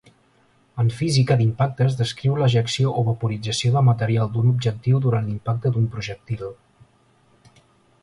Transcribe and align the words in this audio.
En 0.83 0.87
física 0.99 1.37
d'impactes 1.41 1.97
descriu 1.99 2.39
l'ejecció 2.39 2.95
o 3.01 3.05
vaporització 3.11 3.73
de 3.77 3.85
material 3.93 4.35
d'un 4.39 4.51
objectiu 4.55 5.05
durant 5.07 5.31
l'impacte 5.31 5.77
d'un 5.77 5.89
projectil. 5.97 6.47